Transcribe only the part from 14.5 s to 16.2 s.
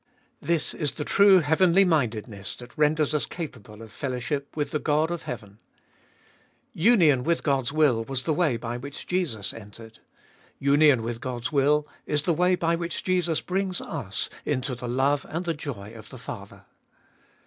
to the love and the joy of the